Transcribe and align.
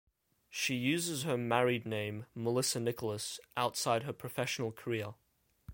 She 0.49 0.73
uses 0.73 1.25
her 1.25 1.37
married 1.37 1.85
name, 1.85 2.25
Melissa 2.33 2.79
Nicholas, 2.79 3.39
outside 3.55 4.01
her 4.01 4.13
professional 4.13 4.71
career. 4.71 5.13